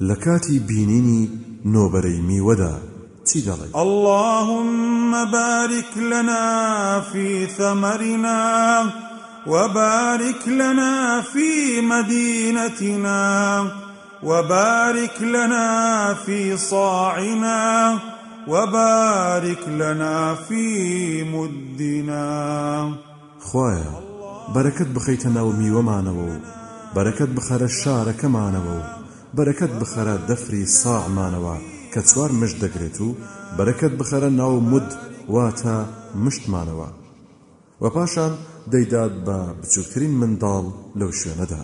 [0.00, 1.28] لكاتي بينيني
[1.64, 2.78] نوبري ميودا
[3.26, 8.84] تيدالي اللهم بارك لنا في ثمرنا
[9.46, 13.66] وبارك لنا في مدينتنا
[14.22, 17.98] وبارك لنا في صاعنا
[18.48, 22.94] وبارك لنا في مدنا.
[23.40, 24.00] خوايا
[24.54, 26.58] بركت بخيتنا وميومانەوە
[26.96, 28.97] بركت بخەرە شارەکەمانەوە و
[29.36, 31.56] بەرەکەت بخەرە دەفری ساعمانەوە
[31.92, 33.08] کە چوار مشت دەگرێت و
[33.56, 34.88] بەرەکەت بخەرە ناو مد
[35.34, 35.76] واتە
[36.24, 36.88] مشتمانەوە
[37.82, 38.32] و پاشان
[38.72, 40.64] دەیداد بە بچووکترین منداڵ
[40.98, 41.62] لەو شوێنەدا.